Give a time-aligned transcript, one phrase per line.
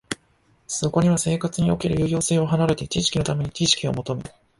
[0.65, 4.23] そこには生活における有用性を離れて、知識のために知識を求め、